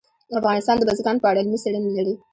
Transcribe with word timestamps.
افغانستان 0.39 0.75
د 0.77 0.83
بزګان 0.89 1.17
په 1.19 1.27
اړه 1.29 1.39
علمي 1.41 1.59
څېړنې 1.63 1.91
لري. 1.97 2.13